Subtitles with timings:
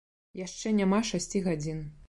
[0.39, 1.89] Яшчэ няма шасці гадзін.